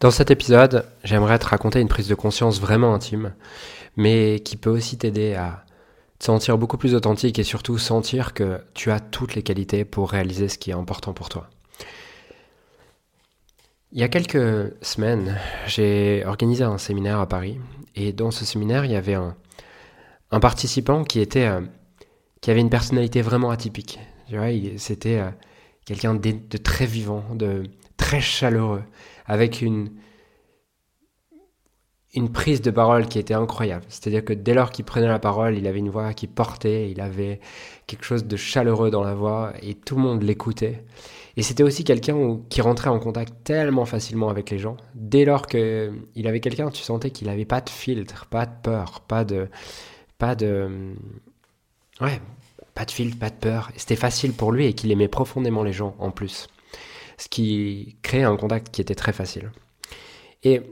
Dans 0.00 0.10
cet 0.10 0.30
épisode, 0.30 0.86
j'aimerais 1.04 1.38
te 1.38 1.44
raconter 1.44 1.78
une 1.78 1.88
prise 1.88 2.08
de 2.08 2.14
conscience 2.14 2.58
vraiment 2.58 2.94
intime, 2.94 3.34
mais 3.98 4.40
qui 4.40 4.56
peut 4.56 4.70
aussi 4.70 4.96
t'aider 4.96 5.34
à 5.34 5.66
te 6.18 6.24
sentir 6.24 6.56
beaucoup 6.56 6.78
plus 6.78 6.94
authentique 6.94 7.38
et 7.38 7.44
surtout 7.44 7.76
sentir 7.76 8.32
que 8.32 8.62
tu 8.72 8.90
as 8.90 8.98
toutes 8.98 9.34
les 9.34 9.42
qualités 9.42 9.84
pour 9.84 10.10
réaliser 10.10 10.48
ce 10.48 10.56
qui 10.56 10.70
est 10.70 10.74
important 10.74 11.12
pour 11.12 11.28
toi. 11.28 11.50
Il 13.92 13.98
y 13.98 14.02
a 14.02 14.08
quelques 14.08 14.72
semaines, 14.80 15.36
j'ai 15.66 16.24
organisé 16.24 16.64
un 16.64 16.78
séminaire 16.78 17.20
à 17.20 17.28
Paris 17.28 17.60
et 17.94 18.14
dans 18.14 18.30
ce 18.30 18.46
séminaire, 18.46 18.86
il 18.86 18.92
y 18.92 18.96
avait 18.96 19.14
un, 19.14 19.36
participant 20.40 21.04
qui 21.04 21.20
était 21.20 21.46
euh, 21.46 21.60
qui 22.40 22.50
avait 22.50 22.60
une 22.60 22.70
personnalité 22.70 23.20
vraiment 23.20 23.50
atypique. 23.50 23.98
C'était 24.78 25.18
euh, 25.18 25.30
quelqu'un 25.84 26.14
de, 26.14 26.56
très 26.56 26.86
vivant, 26.86 27.24
de 27.34 27.64
très 28.00 28.20
chaleureux, 28.20 28.82
avec 29.26 29.60
une, 29.60 29.90
une 32.14 32.32
prise 32.32 32.62
de 32.62 32.70
parole 32.70 33.06
qui 33.06 33.18
était 33.18 33.34
incroyable. 33.34 33.84
C'est-à-dire 33.88 34.24
que 34.24 34.32
dès 34.32 34.54
lors 34.54 34.70
qu'il 34.70 34.86
prenait 34.86 35.06
la 35.06 35.18
parole, 35.18 35.56
il 35.56 35.66
avait 35.66 35.78
une 35.78 35.90
voix 35.90 36.12
qui 36.14 36.26
portait, 36.26 36.90
il 36.90 37.00
avait 37.00 37.40
quelque 37.86 38.04
chose 38.04 38.24
de 38.24 38.36
chaleureux 38.36 38.90
dans 38.90 39.04
la 39.04 39.14
voix 39.14 39.52
et 39.62 39.74
tout 39.74 39.96
le 39.96 40.02
monde 40.02 40.22
l'écoutait. 40.22 40.82
Et 41.36 41.42
c'était 41.42 41.62
aussi 41.62 41.84
quelqu'un 41.84 42.40
qui 42.48 42.62
rentrait 42.62 42.90
en 42.90 42.98
contact 42.98 43.44
tellement 43.44 43.84
facilement 43.84 44.30
avec 44.30 44.50
les 44.50 44.58
gens. 44.58 44.76
Dès 44.94 45.24
lors 45.24 45.46
qu'il 45.46 46.26
avait 46.26 46.40
quelqu'un, 46.40 46.70
tu 46.70 46.82
sentais 46.82 47.10
qu'il 47.10 47.28
n'avait 47.28 47.44
pas 47.44 47.60
de 47.60 47.70
filtre, 47.70 48.26
pas 48.26 48.46
de 48.46 48.56
peur, 48.62 49.00
pas 49.00 49.24
de... 49.24 49.48
Pas 50.18 50.34
de... 50.34 50.94
Ouais, 52.00 52.20
pas 52.74 52.84
de 52.84 52.90
filtre, 52.90 53.18
pas 53.18 53.30
de 53.30 53.36
peur. 53.36 53.70
C'était 53.76 53.96
facile 53.96 54.32
pour 54.32 54.52
lui 54.52 54.66
et 54.66 54.72
qu'il 54.72 54.90
aimait 54.90 55.08
profondément 55.08 55.62
les 55.62 55.72
gens 55.72 55.94
en 55.98 56.10
plus. 56.10 56.48
Ce 57.20 57.28
qui 57.28 57.98
créait 58.02 58.24
un 58.24 58.36
contact 58.36 58.70
qui 58.70 58.80
était 58.80 58.94
très 58.94 59.12
facile. 59.12 59.52
Et 60.42 60.62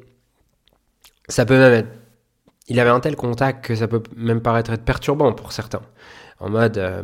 ça 1.28 1.44
peut 1.44 1.58
même 1.58 1.72
être. 1.72 1.90
Il 2.68 2.80
avait 2.80 2.90
un 2.90 3.00
tel 3.00 3.16
contact 3.16 3.64
que 3.66 3.74
ça 3.74 3.86
peut 3.86 4.02
même 4.16 4.40
paraître 4.40 4.72
être 4.72 4.84
perturbant 4.84 5.32
pour 5.32 5.52
certains. 5.52 5.82
En 6.40 6.48
mode, 6.48 6.78
euh, 6.78 7.02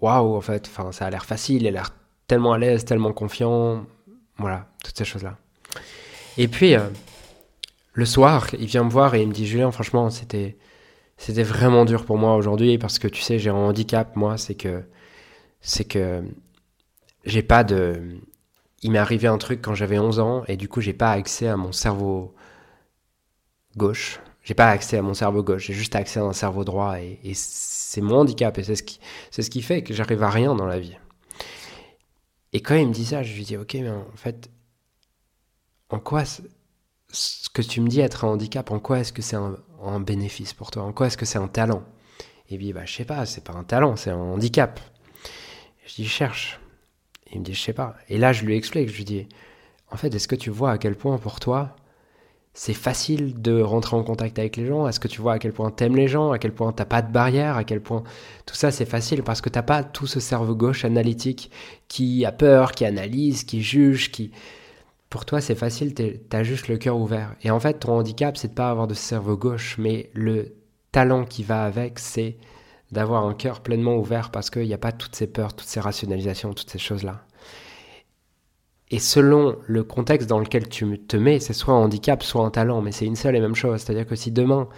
waouh, 0.00 0.36
en 0.36 0.40
fait, 0.40 0.70
ça 0.92 1.06
a 1.06 1.10
l'air 1.10 1.24
facile, 1.24 1.62
il 1.62 1.68
a 1.68 1.70
l'air 1.72 1.94
tellement 2.28 2.52
à 2.52 2.58
l'aise, 2.58 2.84
tellement 2.84 3.12
confiant. 3.12 3.86
Voilà, 4.38 4.68
toutes 4.84 4.96
ces 4.96 5.04
choses-là. 5.04 5.36
Et 6.38 6.46
puis, 6.46 6.74
euh, 6.74 6.88
le 7.92 8.04
soir, 8.04 8.46
il 8.58 8.66
vient 8.66 8.84
me 8.84 8.90
voir 8.90 9.14
et 9.14 9.22
il 9.22 9.28
me 9.28 9.32
dit 9.32 9.46
Julien, 9.46 9.72
franchement, 9.72 10.10
c'était 10.10 10.56
c'était 11.16 11.42
vraiment 11.42 11.84
dur 11.84 12.04
pour 12.04 12.18
moi 12.18 12.36
aujourd'hui 12.36 12.78
parce 12.78 12.98
que 12.98 13.08
tu 13.08 13.22
sais, 13.22 13.38
j'ai 13.38 13.50
un 13.50 13.54
handicap, 13.54 14.14
moi, 14.16 14.36
c'est 14.36 14.54
que 14.54 14.84
c'est 15.60 15.84
que 15.84 16.22
j'ai 17.24 17.42
pas 17.42 17.64
de. 17.64 18.20
Il 18.82 18.90
m'est 18.90 18.98
arrivé 18.98 19.26
un 19.28 19.38
truc 19.38 19.62
quand 19.62 19.74
j'avais 19.74 19.98
11 19.98 20.18
ans 20.20 20.44
et 20.48 20.56
du 20.56 20.68
coup, 20.68 20.80
j'ai 20.80 20.92
pas 20.92 21.12
accès 21.12 21.48
à 21.48 21.56
mon 21.56 21.72
cerveau 21.72 22.34
gauche. 23.76 24.20
J'ai 24.42 24.54
pas 24.54 24.68
accès 24.68 24.98
à 24.98 25.02
mon 25.02 25.14
cerveau 25.14 25.42
gauche, 25.42 25.66
j'ai 25.66 25.74
juste 25.74 25.96
accès 25.96 26.20
à 26.20 26.22
un 26.22 26.32
cerveau 26.32 26.64
droit 26.64 27.00
et, 27.00 27.18
c'est 27.34 28.00
mon 28.00 28.18
handicap 28.18 28.56
et 28.58 28.62
c'est 28.62 28.76
ce 28.76 29.50
qui, 29.50 29.62
fait 29.62 29.82
que 29.82 29.92
j'arrive 29.92 30.22
à 30.22 30.30
rien 30.30 30.54
dans 30.54 30.66
la 30.66 30.78
vie. 30.78 30.96
Et 32.52 32.60
quand 32.60 32.76
il 32.76 32.86
me 32.86 32.92
dit 32.92 33.06
ça, 33.06 33.24
je 33.24 33.34
lui 33.34 33.44
dis 33.44 33.56
ok, 33.56 33.74
mais 33.74 33.90
en 33.90 34.16
fait, 34.16 34.48
en 35.90 35.98
quoi 35.98 36.24
ce 36.24 37.48
que 37.50 37.62
tu 37.62 37.80
me 37.80 37.88
dis 37.88 38.00
être 38.00 38.24
un 38.24 38.28
handicap, 38.28 38.70
en 38.70 38.78
quoi 38.78 39.00
est-ce 39.00 39.12
que 39.12 39.22
c'est 39.22 39.36
un, 39.36 40.00
bénéfice 40.00 40.52
pour 40.52 40.70
toi? 40.70 40.84
En 40.84 40.92
quoi 40.92 41.08
est-ce 41.08 41.16
que 41.16 41.26
c'est 41.26 41.38
un 41.38 41.48
talent? 41.48 41.82
Et 42.48 42.56
puis, 42.56 42.72
bah, 42.72 42.84
je 42.84 42.94
sais 42.94 43.04
pas, 43.04 43.26
c'est 43.26 43.42
pas 43.42 43.52
un 43.52 43.64
talent, 43.64 43.96
c'est 43.96 44.10
un 44.10 44.16
handicap. 44.16 44.78
je 45.86 45.94
dis, 45.96 46.06
cherche. 46.06 46.60
Il 47.36 47.40
me 47.40 47.44
dit, 47.44 47.54
je 47.54 47.62
sais 47.62 47.72
pas. 47.72 47.96
Et 48.08 48.18
là, 48.18 48.32
je 48.32 48.44
lui 48.44 48.56
explique, 48.56 48.88
je 48.88 48.96
lui 48.96 49.04
dis, 49.04 49.26
en 49.90 49.96
fait, 49.96 50.14
est-ce 50.14 50.28
que 50.28 50.36
tu 50.36 50.50
vois 50.50 50.72
à 50.72 50.78
quel 50.78 50.96
point 50.96 51.18
pour 51.18 51.40
toi, 51.40 51.76
c'est 52.54 52.74
facile 52.74 53.40
de 53.40 53.60
rentrer 53.60 53.96
en 53.96 54.02
contact 54.02 54.38
avec 54.38 54.56
les 54.56 54.66
gens? 54.66 54.88
Est-ce 54.88 54.98
que 54.98 55.08
tu 55.08 55.20
vois 55.20 55.34
à 55.34 55.38
quel 55.38 55.52
point 55.52 55.70
t'aimes 55.70 55.96
les 55.96 56.08
gens? 56.08 56.32
À 56.32 56.38
quel 56.38 56.52
point 56.52 56.72
t'as 56.72 56.86
pas 56.86 57.02
de 57.02 57.12
barrière? 57.12 57.56
À 57.56 57.64
quel 57.64 57.80
point 57.82 58.02
tout 58.46 58.54
ça 58.54 58.70
c'est 58.70 58.86
facile? 58.86 59.22
Parce 59.22 59.40
que 59.40 59.50
t'as 59.50 59.62
pas 59.62 59.84
tout 59.84 60.06
ce 60.06 60.20
cerveau 60.20 60.54
gauche 60.54 60.84
analytique 60.84 61.50
qui 61.88 62.24
a 62.24 62.32
peur, 62.32 62.72
qui 62.72 62.84
analyse, 62.84 63.44
qui 63.44 63.62
juge, 63.62 64.10
qui 64.10 64.32
pour 65.10 65.24
toi, 65.24 65.40
c'est 65.40 65.54
facile, 65.54 65.94
t'as 65.94 66.42
juste 66.42 66.68
le 66.68 66.78
cœur 66.78 66.96
ouvert. 66.98 67.36
Et 67.42 67.50
en 67.50 67.60
fait, 67.60 67.74
ton 67.74 67.92
handicap, 67.92 68.36
c'est 68.36 68.48
de 68.48 68.54
pas 68.54 68.70
avoir 68.70 68.86
de 68.86 68.94
cerveau 68.94 69.36
gauche, 69.36 69.76
mais 69.78 70.10
le 70.14 70.54
talent 70.92 71.24
qui 71.24 71.42
va 71.44 71.64
avec, 71.64 71.98
c'est 71.98 72.36
d'avoir 72.96 73.26
un 73.26 73.34
cœur 73.34 73.60
pleinement 73.60 73.94
ouvert 73.96 74.30
parce 74.30 74.48
qu'il 74.48 74.62
n'y 74.62 74.72
a 74.72 74.78
pas 74.78 74.90
toutes 74.90 75.14
ces 75.14 75.26
peurs, 75.26 75.54
toutes 75.54 75.68
ces 75.68 75.80
rationalisations, 75.80 76.54
toutes 76.54 76.70
ces 76.70 76.78
choses-là. 76.78 77.26
Et 78.90 78.98
selon 78.98 79.58
le 79.66 79.84
contexte 79.84 80.30
dans 80.30 80.38
lequel 80.38 80.66
tu 80.70 80.98
te 81.00 81.18
mets, 81.18 81.38
c'est 81.38 81.52
soit 81.52 81.74
un 81.74 81.78
handicap, 81.78 82.22
soit 82.22 82.42
un 82.42 82.50
talent, 82.50 82.80
mais 82.80 82.92
c'est 82.92 83.04
une 83.04 83.14
seule 83.14 83.36
et 83.36 83.40
même 83.40 83.54
chose. 83.54 83.82
C'est-à-dire 83.82 84.06
que 84.06 84.16
si 84.16 84.32
demain, 84.32 84.68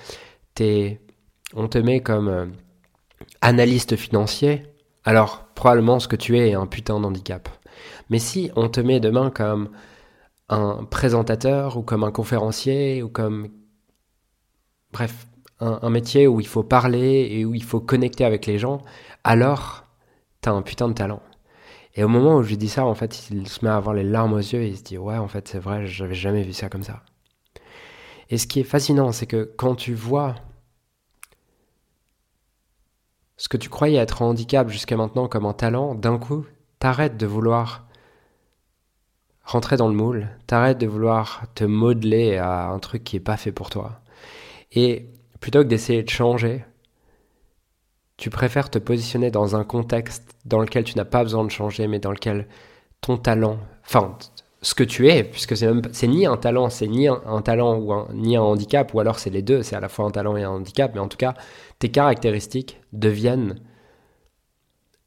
es, 0.58 1.00
on 1.54 1.68
te 1.68 1.78
met 1.78 2.00
comme 2.00 2.28
euh, 2.28 2.46
analyste 3.40 3.94
financier, 3.94 4.64
alors 5.04 5.44
probablement 5.54 6.00
ce 6.00 6.08
que 6.08 6.16
tu 6.16 6.36
es 6.38 6.50
est 6.50 6.54
un 6.54 6.66
putain 6.66 6.98
d'handicap. 6.98 7.48
Mais 8.10 8.18
si 8.18 8.50
on 8.56 8.68
te 8.68 8.80
met 8.80 8.98
demain 8.98 9.30
comme 9.30 9.70
un 10.48 10.84
présentateur 10.90 11.76
ou 11.76 11.82
comme 11.82 12.02
un 12.02 12.10
conférencier 12.10 13.00
ou 13.04 13.08
comme... 13.08 13.50
Bref, 14.92 15.28
un, 15.60 15.90
métier 15.90 16.26
où 16.26 16.40
il 16.40 16.46
faut 16.46 16.62
parler 16.62 17.28
et 17.30 17.44
où 17.44 17.54
il 17.54 17.64
faut 17.64 17.80
connecter 17.80 18.24
avec 18.24 18.46
les 18.46 18.58
gens, 18.58 18.82
alors 19.24 19.84
t'as 20.40 20.52
un 20.52 20.62
putain 20.62 20.88
de 20.88 20.94
talent. 20.94 21.22
Et 21.94 22.04
au 22.04 22.08
moment 22.08 22.36
où 22.36 22.42
je 22.42 22.54
dis 22.54 22.68
ça, 22.68 22.86
en 22.86 22.94
fait, 22.94 23.30
il 23.30 23.48
se 23.48 23.64
met 23.64 23.70
à 23.70 23.76
avoir 23.76 23.94
les 23.94 24.04
larmes 24.04 24.34
aux 24.34 24.38
yeux 24.38 24.62
et 24.62 24.68
il 24.68 24.76
se 24.76 24.84
dit 24.84 24.98
Ouais, 24.98 25.16
en 25.16 25.26
fait, 25.28 25.48
c'est 25.48 25.58
vrai, 25.58 25.86
j'avais 25.86 26.14
jamais 26.14 26.42
vu 26.42 26.52
ça 26.52 26.68
comme 26.68 26.84
ça. 26.84 27.02
Et 28.30 28.38
ce 28.38 28.46
qui 28.46 28.60
est 28.60 28.64
fascinant, 28.64 29.10
c'est 29.10 29.26
que 29.26 29.52
quand 29.56 29.74
tu 29.74 29.94
vois 29.94 30.36
ce 33.36 33.48
que 33.48 33.56
tu 33.56 33.68
croyais 33.68 33.98
être 33.98 34.22
un 34.22 34.26
handicap 34.26 34.68
jusqu'à 34.68 34.96
maintenant 34.96 35.28
comme 35.28 35.46
un 35.46 35.54
talent, 35.54 35.94
d'un 35.94 36.18
coup, 36.18 36.44
t'arrêtes 36.78 37.16
de 37.16 37.26
vouloir 37.26 37.86
rentrer 39.44 39.76
dans 39.76 39.88
le 39.88 39.94
moule, 39.94 40.28
t'arrêtes 40.46 40.78
de 40.78 40.86
vouloir 40.86 41.44
te 41.54 41.64
modeler 41.64 42.36
à 42.36 42.68
un 42.68 42.78
truc 42.80 43.02
qui 43.02 43.16
est 43.16 43.20
pas 43.20 43.36
fait 43.36 43.52
pour 43.52 43.70
toi. 43.70 44.02
Et 44.72 45.08
plutôt 45.40 45.60
que 45.60 45.68
d'essayer 45.68 46.02
de 46.02 46.10
changer, 46.10 46.64
tu 48.16 48.30
préfères 48.30 48.70
te 48.70 48.78
positionner 48.78 49.30
dans 49.30 49.56
un 49.56 49.64
contexte 49.64 50.36
dans 50.44 50.60
lequel 50.60 50.84
tu 50.84 50.96
n'as 50.96 51.04
pas 51.04 51.22
besoin 51.22 51.44
de 51.44 51.50
changer, 51.50 51.86
mais 51.86 52.00
dans 52.00 52.10
lequel 52.10 52.48
ton 53.00 53.16
talent, 53.16 53.58
enfin, 53.86 54.16
ce 54.60 54.74
que 54.74 54.82
tu 54.82 55.08
es, 55.08 55.22
puisque 55.22 55.56
c'est 55.56 56.08
ni 56.08 56.26
un 56.26 56.36
talent, 56.36 56.68
c'est 56.68 56.88
ni 56.88 57.06
un, 57.06 57.42
talent 57.42 57.78
ou 57.78 58.12
ni 58.12 58.36
un 58.36 58.42
handicap, 58.42 58.92
ou 58.92 59.00
alors 59.00 59.20
c'est 59.20 59.30
les 59.30 59.42
deux, 59.42 59.62
c'est 59.62 59.76
à 59.76 59.80
la 59.80 59.88
fois 59.88 60.04
un 60.04 60.10
talent 60.10 60.36
et 60.36 60.42
un 60.42 60.50
handicap, 60.50 60.90
mais 60.94 61.00
en 61.00 61.08
tout 61.08 61.16
cas, 61.16 61.34
tes 61.78 61.90
caractéristiques 61.90 62.80
deviennent 62.92 63.60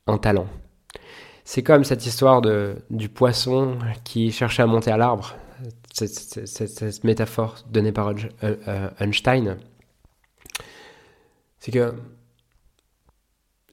un 0.07 0.17
talent. 0.17 0.47
C'est 1.43 1.63
comme 1.63 1.83
cette 1.83 2.05
histoire 2.05 2.41
de, 2.41 2.77
du 2.89 3.09
poisson 3.09 3.77
qui 4.05 4.31
cherchait 4.31 4.63
à 4.63 4.67
monter 4.67 4.91
à 4.91 4.97
l'arbre, 4.97 5.35
cette, 5.91 7.03
métaphore 7.03 7.57
donnée 7.69 7.91
par 7.91 8.09
euh, 8.09 8.15
euh, 8.43 8.89
Einstein. 8.99 9.57
C'est 11.61 11.71
que 11.71 11.93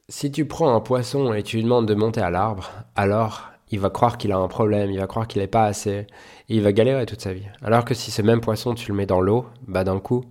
si 0.09 0.31
tu 0.31 0.45
prends 0.45 0.75
un 0.75 0.79
poisson 0.79 1.33
et 1.33 1.41
tu 1.41 1.57
lui 1.57 1.63
demandes 1.63 1.87
de 1.87 1.95
monter 1.95 2.21
à 2.21 2.29
l'arbre, 2.29 2.69
alors 2.95 3.49
il 3.71 3.79
va 3.79 3.89
croire 3.89 4.19
qu'il 4.19 4.31
a 4.31 4.37
un 4.37 4.47
problème, 4.47 4.91
il 4.91 4.99
va 4.99 5.07
croire 5.07 5.27
qu'il 5.27 5.41
n'est 5.41 5.47
pas 5.47 5.65
assez, 5.65 5.91
et 5.91 6.07
il 6.49 6.61
va 6.61 6.71
galérer 6.71 7.07
toute 7.07 7.21
sa 7.21 7.33
vie. 7.33 7.47
Alors 7.63 7.85
que 7.85 7.95
si 7.95 8.11
ce 8.11 8.21
même 8.21 8.41
poisson, 8.41 8.75
tu 8.75 8.91
le 8.91 8.95
mets 8.95 9.07
dans 9.07 9.21
l'eau, 9.21 9.47
bah 9.67 9.83
d'un 9.83 9.99
coup, 9.99 10.23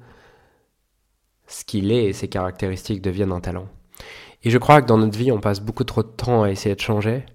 ce 1.48 1.64
qu'il 1.64 1.90
est 1.90 2.04
et 2.04 2.12
ses 2.12 2.28
caractéristiques 2.28 3.02
deviennent 3.02 3.32
un 3.32 3.40
talent. 3.40 3.66
Et 4.44 4.50
je 4.50 4.58
crois 4.58 4.80
que 4.80 4.86
dans 4.86 4.98
notre 4.98 5.18
vie, 5.18 5.32
on 5.32 5.40
passe 5.40 5.60
beaucoup 5.60 5.84
trop 5.84 6.04
de 6.04 6.08
temps 6.08 6.44
à 6.44 6.50
essayer 6.50 6.76
de 6.76 6.80
changer 6.80 7.26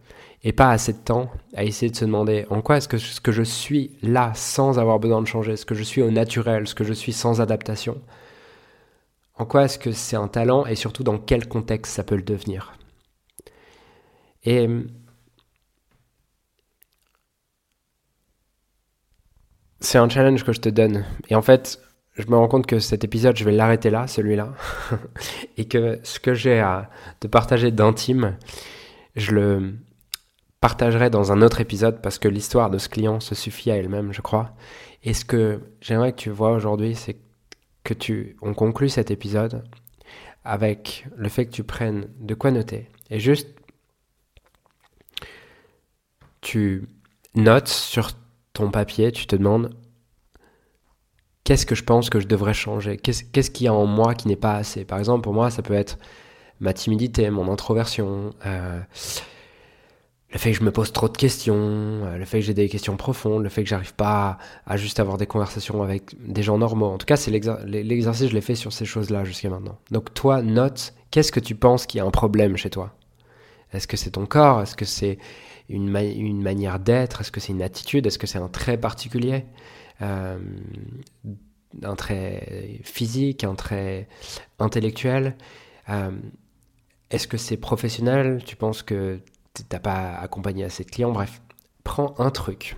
et 0.45 0.53
pas 0.53 0.69
assez 0.71 0.93
de 0.93 0.99
temps 0.99 1.31
à 1.53 1.65
essayer 1.65 1.91
de 1.91 1.97
se 1.97 2.05
demander 2.05 2.45
en 2.49 2.61
quoi 2.61 2.77
est-ce 2.77 2.87
que 2.87 2.97
ce 2.97 3.19
que 3.19 3.33
je 3.33 3.43
suis 3.43 3.97
là 4.01 4.31
sans 4.35 4.79
avoir 4.79 4.99
besoin 4.99 5.21
de 5.21 5.27
changer, 5.27 5.57
ce 5.57 5.65
que 5.65 5.75
je 5.75 5.83
suis 5.83 6.01
au 6.01 6.11
naturel, 6.11 6.65
ce 6.65 6.75
que 6.75 6.85
je 6.85 6.93
suis 6.93 7.13
sans 7.13 7.41
adaptation, 7.41 8.01
en 9.35 9.45
quoi 9.45 9.63
est-ce 9.63 9.79
que 9.79 9.91
c'est 9.91 10.15
un 10.15 10.27
talent 10.27 10.65
et 10.65 10.75
surtout 10.75 11.03
dans 11.03 11.17
quel 11.17 11.47
contexte 11.47 11.93
ça 11.93 12.03
peut 12.03 12.15
le 12.15 12.23
devenir? 12.23 12.73
Et 14.43 14.67
c'est 19.79 19.97
un 19.97 20.09
challenge 20.09 20.43
que 20.43 20.53
je 20.53 20.61
te 20.61 20.69
donne. 20.69 21.05
Et 21.29 21.35
en 21.35 21.41
fait, 21.41 21.79
je 22.13 22.27
me 22.27 22.35
rends 22.35 22.47
compte 22.47 22.67
que 22.67 22.79
cet 22.79 23.03
épisode, 23.03 23.35
je 23.35 23.43
vais 23.43 23.51
l'arrêter 23.51 23.89
là, 23.89 24.07
celui-là, 24.07 24.53
et 25.57 25.67
que 25.67 25.99
ce 26.03 26.19
que 26.19 26.33
j'ai 26.33 26.59
à 26.59 26.89
te 27.19 27.27
partager 27.27 27.71
d'intime, 27.71 28.37
je 29.15 29.31
le 29.31 29.73
partagerai 30.61 31.09
dans 31.09 31.31
un 31.31 31.41
autre 31.41 31.59
épisode 31.59 32.01
parce 32.01 32.19
que 32.19 32.27
l'histoire 32.27 32.69
de 32.69 32.77
ce 32.77 32.87
client 32.87 33.19
se 33.19 33.35
suffit 33.35 33.71
à 33.71 33.75
elle-même, 33.75 34.13
je 34.13 34.21
crois. 34.21 34.55
Et 35.03 35.13
ce 35.13 35.25
que 35.25 35.59
j'aimerais 35.81 36.13
que 36.13 36.17
tu 36.17 36.29
vois 36.29 36.51
aujourd'hui, 36.51 36.95
c'est 36.95 37.17
que 37.83 37.93
tu, 37.93 38.37
on 38.41 38.53
conclut 38.53 38.89
cet 38.89 39.11
épisode 39.11 39.63
avec 40.45 41.05
le 41.15 41.29
fait 41.29 41.45
que 41.45 41.51
tu 41.51 41.63
prennes 41.63 42.07
de 42.19 42.33
quoi 42.33 42.51
noter. 42.51 42.89
Et 43.09 43.19
juste 43.19 43.49
tu 46.41 46.87
notes 47.35 47.69
sur 47.69 48.11
ton 48.53 48.69
papier, 48.69 49.11
tu 49.11 49.25
te 49.25 49.35
demandes 49.35 49.73
qu'est-ce 51.43 51.65
que 51.65 51.75
je 51.75 51.83
pense 51.83 52.09
que 52.09 52.19
je 52.19 52.27
devrais 52.27 52.53
changer? 52.53 52.97
Qu'est-ce 52.97 53.51
qu'il 53.51 53.65
y 53.65 53.67
a 53.67 53.73
en 53.73 53.85
moi 53.85 54.13
qui 54.15 54.27
n'est 54.27 54.35
pas 54.35 54.55
assez? 54.55 54.85
Par 54.85 54.99
exemple, 54.99 55.23
pour 55.23 55.33
moi, 55.33 55.49
ça 55.49 55.61
peut 55.61 55.73
être 55.73 55.97
ma 56.59 56.73
timidité, 56.73 57.29
mon 57.29 57.51
introversion, 57.51 58.33
euh, 58.45 58.79
le 60.33 60.39
fait 60.39 60.51
que 60.51 60.57
je 60.57 60.63
me 60.63 60.71
pose 60.71 60.91
trop 60.91 61.07
de 61.07 61.15
questions, 61.15 61.55
euh, 61.55 62.17
le 62.17 62.25
fait 62.25 62.39
que 62.39 62.45
j'ai 62.45 62.55
des 62.55 62.67
questions 62.67 62.97
profondes, 62.97 63.43
le 63.43 63.49
fait 63.49 63.63
que 63.63 63.69
j'arrive 63.69 63.93
pas 63.93 64.39
à, 64.65 64.77
juste 64.77 64.99
avoir 64.99 65.17
des 65.17 65.27
conversations 65.27 65.83
avec 65.83 66.15
des 66.27 66.41
gens 66.41 66.57
normaux. 66.57 66.87
En 66.87 66.97
tout 66.97 67.05
cas, 67.05 67.17
c'est 67.17 67.29
l'exercice, 67.29 68.29
je 68.29 68.33
l'ai 68.33 68.41
fait 68.41 68.55
sur 68.55 68.73
ces 68.73 68.85
choses-là 68.85 69.25
jusqu'à 69.25 69.49
maintenant. 69.49 69.77
Donc 69.91 70.11
toi, 70.15 70.41
note, 70.41 70.95
qu'est-ce 71.11 71.31
que 71.31 71.39
tu 71.39 71.53
penses 71.53 71.85
qu'il 71.85 71.99
y 71.99 72.01
a 72.01 72.05
un 72.05 72.11
problème 72.11 72.57
chez 72.57 72.71
toi? 72.71 72.95
Est-ce 73.73 73.87
que 73.87 73.95
c'est 73.95 74.11
ton 74.11 74.25
corps? 74.25 74.61
Est-ce 74.61 74.75
que 74.75 74.85
c'est 74.85 75.19
une, 75.69 75.89
manière 75.89 76.79
d'être? 76.79 77.21
Est-ce 77.21 77.31
que 77.31 77.39
c'est 77.39 77.53
une 77.53 77.61
attitude? 77.61 78.07
Est-ce 78.07 78.17
que 78.17 78.27
c'est 78.27 78.39
un 78.39 78.49
trait 78.49 78.77
particulier? 78.77 79.45
Euh, 80.01 80.39
Un 81.83 81.95
trait 81.95 82.79
physique, 82.83 83.43
un 83.43 83.55
trait 83.55 84.07
intellectuel? 84.57 85.35
Euh, 85.89 86.11
Est-ce 87.11 87.27
que 87.27 87.37
c'est 87.37 87.57
professionnel? 87.57 88.41
Tu 88.45 88.55
penses 88.55 88.81
que 88.83 89.19
t'as 89.61 89.79
pas 89.79 90.15
accompagné 90.15 90.63
assez 90.63 90.83
de 90.83 90.89
clients, 90.89 91.11
bref. 91.11 91.41
Prends 91.83 92.15
un 92.17 92.31
truc, 92.31 92.75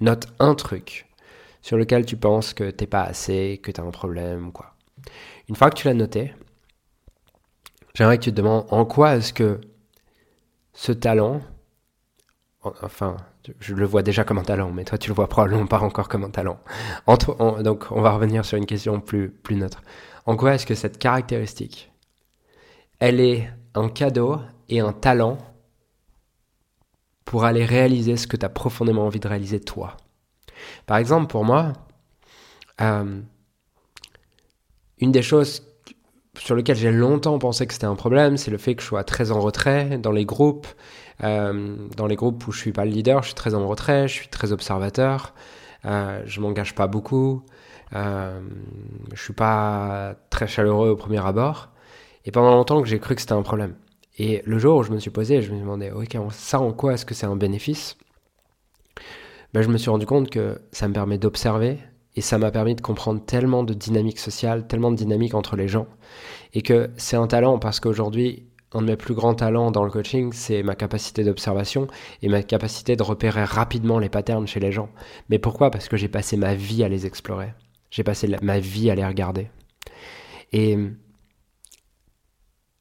note 0.00 0.26
un 0.38 0.54
truc 0.54 1.08
sur 1.62 1.76
lequel 1.76 2.04
tu 2.04 2.16
penses 2.16 2.54
que 2.54 2.70
t'es 2.70 2.86
pas 2.86 3.02
assez, 3.02 3.60
que 3.62 3.70
tu 3.70 3.80
as 3.80 3.84
un 3.84 3.90
problème 3.90 4.52
quoi. 4.52 4.74
Une 5.48 5.56
fois 5.56 5.70
que 5.70 5.76
tu 5.76 5.86
l'as 5.86 5.94
noté, 5.94 6.34
j'aimerais 7.94 8.18
que 8.18 8.24
tu 8.24 8.30
te 8.30 8.36
demandes 8.36 8.66
en 8.70 8.84
quoi 8.84 9.16
est-ce 9.16 9.32
que 9.32 9.60
ce 10.72 10.92
talent, 10.92 11.42
enfin, 12.82 13.16
je 13.58 13.74
le 13.74 13.86
vois 13.86 14.02
déjà 14.02 14.24
comme 14.24 14.38
un 14.38 14.44
talent, 14.44 14.70
mais 14.70 14.84
toi 14.84 14.98
tu 14.98 15.10
le 15.10 15.14
vois 15.14 15.28
probablement 15.28 15.66
pas 15.66 15.80
encore 15.80 16.08
comme 16.08 16.24
un 16.24 16.30
talent. 16.30 16.60
donc 17.06 17.86
on 17.90 18.00
va 18.00 18.12
revenir 18.12 18.44
sur 18.44 18.58
une 18.58 18.66
question 18.66 19.00
plus, 19.00 19.30
plus 19.30 19.56
neutre. 19.56 19.82
En 20.26 20.36
quoi 20.36 20.54
est-ce 20.54 20.66
que 20.66 20.74
cette 20.74 20.98
caractéristique, 20.98 21.92
elle 22.98 23.20
est 23.20 23.50
un 23.74 23.88
cadeau 23.88 24.38
et 24.68 24.80
un 24.80 24.92
talent 24.92 25.38
pour 27.24 27.44
aller 27.44 27.64
réaliser 27.64 28.16
ce 28.16 28.26
que 28.26 28.36
tu 28.36 28.44
as 28.44 28.48
profondément 28.48 29.06
envie 29.06 29.20
de 29.20 29.28
réaliser 29.28 29.60
toi. 29.60 29.96
Par 30.86 30.96
exemple, 30.96 31.26
pour 31.28 31.44
moi, 31.44 31.72
euh, 32.80 33.20
une 34.98 35.12
des 35.12 35.22
choses 35.22 35.62
sur 36.38 36.54
lesquelles 36.54 36.76
j'ai 36.76 36.92
longtemps 36.92 37.38
pensé 37.38 37.66
que 37.66 37.72
c'était 37.72 37.86
un 37.86 37.94
problème, 37.94 38.36
c'est 38.36 38.50
le 38.50 38.58
fait 38.58 38.74
que 38.74 38.82
je 38.82 38.86
sois 38.86 39.04
très 39.04 39.30
en 39.30 39.40
retrait 39.40 39.98
dans 39.98 40.12
les 40.12 40.24
groupes. 40.24 40.66
Euh, 41.22 41.76
dans 41.96 42.06
les 42.06 42.16
groupes 42.16 42.46
où 42.46 42.52
je 42.52 42.58
suis 42.58 42.72
pas 42.72 42.84
le 42.84 42.90
leader, 42.90 43.22
je 43.22 43.28
suis 43.28 43.34
très 43.34 43.54
en 43.54 43.66
retrait, 43.68 44.08
je 44.08 44.14
suis 44.14 44.28
très 44.28 44.52
observateur, 44.52 45.34
euh, 45.84 46.22
je 46.24 46.40
m'engage 46.40 46.74
pas 46.74 46.86
beaucoup, 46.86 47.44
euh, 47.94 48.40
je 49.12 49.22
suis 49.22 49.34
pas 49.34 50.14
très 50.30 50.46
chaleureux 50.46 50.90
au 50.90 50.96
premier 50.96 51.24
abord. 51.24 51.68
Et 52.24 52.30
pendant 52.30 52.52
longtemps 52.52 52.80
que 52.82 52.88
j'ai 52.88 52.98
cru 52.98 53.14
que 53.14 53.20
c'était 53.20 53.32
un 53.32 53.42
problème. 53.42 53.74
Et 54.22 54.42
le 54.44 54.58
jour 54.58 54.76
où 54.76 54.82
je 54.82 54.90
me 54.90 54.98
suis 54.98 55.08
posé, 55.08 55.40
je 55.40 55.50
me 55.50 55.58
demandais, 55.58 55.92
ok, 55.92 56.14
ça 56.30 56.60
en 56.60 56.74
quoi 56.74 56.92
est-ce 56.92 57.06
que 57.06 57.14
c'est 57.14 57.24
un 57.24 57.36
bénéfice? 57.36 57.96
Ben, 59.54 59.62
Je 59.62 59.68
me 59.68 59.78
suis 59.78 59.88
rendu 59.88 60.04
compte 60.04 60.28
que 60.28 60.60
ça 60.72 60.88
me 60.88 60.92
permet 60.92 61.16
d'observer 61.16 61.78
et 62.16 62.20
ça 62.20 62.36
m'a 62.36 62.50
permis 62.50 62.74
de 62.74 62.82
comprendre 62.82 63.24
tellement 63.24 63.64
de 63.64 63.72
dynamique 63.72 64.18
sociale, 64.18 64.66
tellement 64.66 64.90
de 64.90 64.96
dynamique 64.96 65.32
entre 65.32 65.56
les 65.56 65.68
gens. 65.68 65.86
Et 66.52 66.60
que 66.60 66.90
c'est 66.98 67.16
un 67.16 67.28
talent 67.28 67.58
parce 67.58 67.80
qu'aujourd'hui, 67.80 68.44
un 68.72 68.82
de 68.82 68.88
mes 68.88 68.96
plus 68.96 69.14
grands 69.14 69.32
talents 69.32 69.70
dans 69.70 69.84
le 69.84 69.90
coaching, 69.90 70.34
c'est 70.34 70.62
ma 70.62 70.74
capacité 70.74 71.24
d'observation 71.24 71.86
et 72.20 72.28
ma 72.28 72.42
capacité 72.42 72.96
de 72.96 73.02
repérer 73.02 73.44
rapidement 73.44 73.98
les 73.98 74.10
patterns 74.10 74.46
chez 74.46 74.60
les 74.60 74.70
gens. 74.70 74.90
Mais 75.30 75.38
pourquoi? 75.38 75.70
Parce 75.70 75.88
que 75.88 75.96
j'ai 75.96 76.08
passé 76.08 76.36
ma 76.36 76.54
vie 76.54 76.84
à 76.84 76.90
les 76.90 77.06
explorer. 77.06 77.54
J'ai 77.90 78.04
passé 78.04 78.28
ma 78.42 78.60
vie 78.60 78.90
à 78.90 78.94
les 78.94 79.06
regarder. 79.06 79.48
Et 80.52 80.76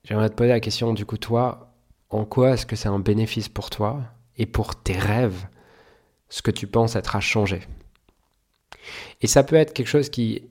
J'aimerais 0.10 0.30
te 0.32 0.34
poser 0.34 0.50
la 0.50 0.60
question, 0.60 0.96
du 0.96 1.06
coup, 1.06 1.18
toi, 1.18 1.72
en 2.10 2.26
quoi 2.26 2.54
est-ce 2.54 2.66
que 2.66 2.76
c'est 2.76 2.90
un 2.90 2.98
bénéfice 2.98 3.48
pour 3.48 3.70
toi 3.70 4.02
et 4.38 4.48
pour 4.48 4.76
tes 4.76 4.98
rêves, 4.98 5.46
ce 6.30 6.42
que 6.42 6.50
tu 6.50 6.66
penses 6.66 6.96
être 6.96 7.16
à 7.16 7.20
changer? 7.20 7.62
Et 9.22 9.28
ça 9.28 9.44
peut 9.44 9.56
être 9.56 9.72
quelque 9.72 9.88
chose 9.88 10.10
qui 10.10 10.50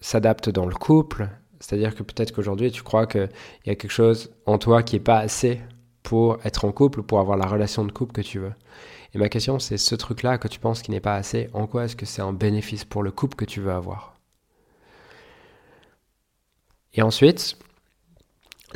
s'adapte 0.00 0.48
dans 0.48 0.66
le 0.66 0.74
couple, 0.74 1.28
c'est-à-dire 1.60 1.94
que 1.94 2.02
peut-être 2.02 2.32
qu'aujourd'hui, 2.32 2.72
tu 2.72 2.82
crois 2.82 3.06
qu'il 3.06 3.30
y 3.64 3.70
a 3.70 3.76
quelque 3.76 3.92
chose 3.92 4.32
en 4.44 4.58
toi 4.58 4.82
qui 4.82 4.96
n'est 4.96 5.00
pas 5.00 5.18
assez 5.18 5.60
pour 6.02 6.44
être 6.44 6.64
en 6.64 6.72
couple, 6.72 7.04
pour 7.04 7.20
avoir 7.20 7.36
la 7.36 7.46
relation 7.46 7.84
de 7.84 7.92
couple 7.92 8.12
que 8.12 8.22
tu 8.22 8.40
veux. 8.40 8.54
Et 9.14 9.18
ma 9.18 9.28
question, 9.28 9.60
c'est 9.60 9.78
ce 9.78 9.94
truc-là 9.94 10.36
que 10.38 10.48
tu 10.48 10.58
penses 10.58 10.82
qui 10.82 10.90
n'est 10.90 10.98
pas 10.98 11.14
assez, 11.14 11.48
en 11.52 11.68
quoi 11.68 11.84
est-ce 11.84 11.94
que 11.94 12.06
c'est 12.06 12.22
un 12.22 12.32
bénéfice 12.32 12.84
pour 12.84 13.04
le 13.04 13.12
couple 13.12 13.36
que 13.36 13.44
tu 13.44 13.60
veux 13.60 13.70
avoir? 13.70 14.14
Et 16.92 17.02
ensuite, 17.02 17.56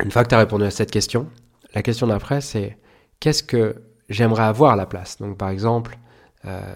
une 0.03 0.11
fois 0.11 0.23
que 0.23 0.29
tu 0.29 0.35
as 0.35 0.39
répondu 0.39 0.63
à 0.65 0.71
cette 0.71 0.91
question, 0.91 1.29
la 1.73 1.81
question 1.81 2.07
d'après, 2.07 2.41
c'est 2.41 2.77
qu'est-ce 3.19 3.43
que 3.43 3.81
j'aimerais 4.09 4.43
avoir 4.43 4.75
la 4.75 4.85
place? 4.85 5.17
Donc, 5.17 5.37
par 5.37 5.49
exemple, 5.49 5.97
euh, 6.45 6.75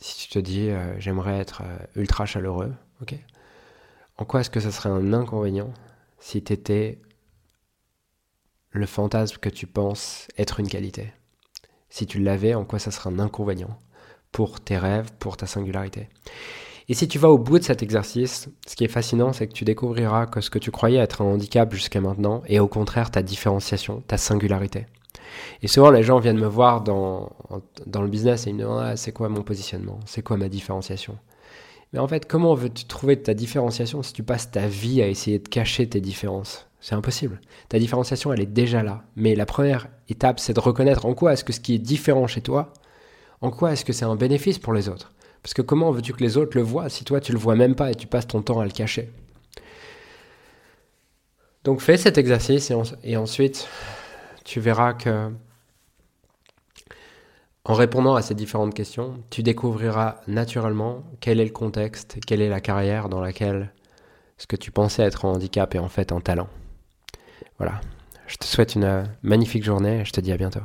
si 0.00 0.28
tu 0.28 0.34
te 0.34 0.38
dis 0.38 0.70
euh, 0.70 0.98
j'aimerais 1.00 1.38
être 1.38 1.62
euh, 1.64 1.78
ultra 1.96 2.26
chaleureux, 2.26 2.72
ok? 3.02 3.14
En 4.16 4.24
quoi 4.24 4.40
est-ce 4.40 4.50
que 4.50 4.60
ça 4.60 4.72
serait 4.72 4.88
un 4.88 5.12
inconvénient 5.12 5.72
si 6.18 6.42
tu 6.42 6.52
étais 6.52 7.00
le 8.70 8.86
fantasme 8.86 9.38
que 9.38 9.48
tu 9.48 9.66
penses 9.66 10.28
être 10.36 10.60
une 10.60 10.68
qualité? 10.68 11.12
Si 11.90 12.06
tu 12.06 12.18
l'avais, 12.18 12.54
en 12.54 12.64
quoi 12.64 12.78
ça 12.78 12.90
serait 12.90 13.10
un 13.10 13.18
inconvénient 13.18 13.78
pour 14.32 14.60
tes 14.60 14.76
rêves, 14.76 15.10
pour 15.18 15.36
ta 15.36 15.46
singularité? 15.46 16.08
Et 16.90 16.94
si 16.94 17.06
tu 17.06 17.18
vas 17.18 17.28
au 17.28 17.36
bout 17.36 17.58
de 17.58 17.64
cet 17.64 17.82
exercice, 17.82 18.48
ce 18.66 18.74
qui 18.74 18.84
est 18.84 18.88
fascinant, 18.88 19.34
c'est 19.34 19.46
que 19.46 19.52
tu 19.52 19.66
découvriras 19.66 20.24
que 20.24 20.40
ce 20.40 20.48
que 20.48 20.58
tu 20.58 20.70
croyais 20.70 20.98
être 20.98 21.20
un 21.20 21.26
handicap 21.26 21.72
jusqu'à 21.74 22.00
maintenant 22.00 22.42
est 22.46 22.60
au 22.60 22.68
contraire 22.68 23.10
ta 23.10 23.22
différenciation, 23.22 24.02
ta 24.06 24.16
singularité. 24.16 24.86
Et 25.62 25.68
souvent, 25.68 25.90
les 25.90 26.02
gens 26.02 26.18
viennent 26.18 26.38
me 26.38 26.46
voir 26.46 26.82
dans, 26.82 27.30
le 27.86 28.08
business 28.08 28.46
et 28.46 28.50
ils 28.50 28.54
me 28.54 28.62
demandent 28.62 28.82
ah, 28.82 28.96
c'est 28.96 29.12
quoi 29.12 29.28
mon 29.28 29.42
positionnement? 29.42 30.00
C'est 30.06 30.22
quoi 30.22 30.38
ma 30.38 30.48
différenciation? 30.48 31.18
Mais 31.92 31.98
en 31.98 32.08
fait, 32.08 32.26
comment 32.26 32.54
veux-tu 32.54 32.86
trouver 32.86 33.20
ta 33.20 33.34
différenciation 33.34 34.02
si 34.02 34.14
tu 34.14 34.22
passes 34.22 34.50
ta 34.50 34.66
vie 34.66 35.02
à 35.02 35.08
essayer 35.08 35.38
de 35.38 35.48
cacher 35.48 35.86
tes 35.88 36.00
différences? 36.00 36.68
C'est 36.80 36.94
impossible. 36.94 37.40
Ta 37.68 37.78
différenciation, 37.78 38.32
elle 38.32 38.40
est 38.40 38.46
déjà 38.46 38.82
là. 38.82 39.02
Mais 39.14 39.34
la 39.34 39.46
première 39.46 39.88
étape, 40.08 40.40
c'est 40.40 40.54
de 40.54 40.60
reconnaître 40.60 41.04
en 41.04 41.12
quoi 41.12 41.34
est-ce 41.34 41.44
que 41.44 41.52
ce 41.52 41.60
qui 41.60 41.74
est 41.74 41.78
différent 41.78 42.26
chez 42.26 42.40
toi, 42.40 42.72
en 43.42 43.50
quoi 43.50 43.72
est-ce 43.72 43.84
que 43.84 43.92
c'est 43.92 44.04
un 44.04 44.16
bénéfice 44.16 44.58
pour 44.58 44.72
les 44.72 44.88
autres 44.88 45.12
parce 45.42 45.54
que 45.54 45.62
comment 45.62 45.90
veux-tu 45.90 46.12
que 46.12 46.22
les 46.22 46.36
autres 46.36 46.56
le 46.56 46.62
voient 46.62 46.88
si 46.88 47.04
toi 47.04 47.20
tu 47.20 47.32
le 47.32 47.38
vois 47.38 47.54
même 47.54 47.74
pas 47.74 47.90
et 47.90 47.94
tu 47.94 48.06
passes 48.06 48.26
ton 48.26 48.42
temps 48.42 48.60
à 48.60 48.64
le 48.64 48.70
cacher 48.70 49.10
Donc 51.64 51.80
fais 51.80 51.96
cet 51.96 52.18
exercice 52.18 52.72
et, 53.04 53.16
ensuite 53.16 53.68
tu 54.44 54.60
verras 54.60 54.94
que 54.94 55.30
en 57.64 57.74
répondant 57.74 58.14
à 58.14 58.22
ces 58.22 58.34
différentes 58.34 58.72
questions, 58.72 59.22
tu 59.28 59.42
découvriras 59.42 60.22
naturellement 60.26 61.04
quel 61.20 61.38
est 61.38 61.44
le 61.44 61.50
contexte, 61.50 62.18
quelle 62.26 62.40
est 62.40 62.48
la 62.48 62.62
carrière 62.62 63.10
dans 63.10 63.20
laquelle 63.20 63.74
ce 64.38 64.46
que 64.46 64.56
tu 64.56 64.70
pensais 64.70 65.02
être 65.02 65.26
un 65.26 65.32
handicap 65.32 65.74
est 65.74 65.78
en 65.78 65.90
fait 65.90 66.10
un 66.10 66.20
talent. 66.20 66.48
Voilà. 67.58 67.82
Je 68.26 68.36
te 68.36 68.46
souhaite 68.46 68.74
une 68.74 69.04
magnifique 69.22 69.64
journée 69.64 70.00
et 70.00 70.04
je 70.06 70.12
te 70.12 70.20
dis 70.22 70.32
à 70.32 70.38
bientôt. 70.38 70.62